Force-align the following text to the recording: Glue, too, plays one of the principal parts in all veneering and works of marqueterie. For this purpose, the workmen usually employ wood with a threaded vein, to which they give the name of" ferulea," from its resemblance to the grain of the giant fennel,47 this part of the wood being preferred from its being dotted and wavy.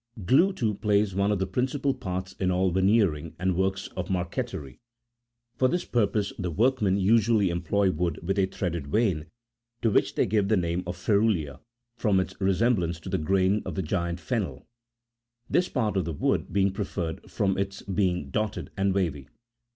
Glue, 0.25 0.51
too, 0.51 0.73
plays 0.73 1.13
one 1.13 1.31
of 1.31 1.37
the 1.37 1.45
principal 1.45 1.93
parts 1.93 2.33
in 2.39 2.49
all 2.49 2.71
veneering 2.71 3.35
and 3.37 3.55
works 3.55 3.85
of 3.89 4.09
marqueterie. 4.09 4.79
For 5.57 5.67
this 5.67 5.85
purpose, 5.85 6.33
the 6.39 6.49
workmen 6.49 6.97
usually 6.97 7.51
employ 7.51 7.91
wood 7.91 8.19
with 8.23 8.39
a 8.39 8.47
threaded 8.47 8.87
vein, 8.87 9.27
to 9.83 9.91
which 9.91 10.15
they 10.15 10.25
give 10.25 10.47
the 10.47 10.57
name 10.57 10.81
of" 10.87 10.97
ferulea," 10.97 11.59
from 11.97 12.19
its 12.19 12.33
resemblance 12.41 12.99
to 13.01 13.09
the 13.09 13.19
grain 13.19 13.61
of 13.63 13.75
the 13.75 13.83
giant 13.83 14.19
fennel,47 14.19 14.65
this 15.51 15.69
part 15.69 15.95
of 15.95 16.05
the 16.05 16.13
wood 16.13 16.51
being 16.51 16.71
preferred 16.71 17.29
from 17.29 17.55
its 17.59 17.83
being 17.83 18.31
dotted 18.31 18.71
and 18.75 18.95
wavy. 18.95 19.27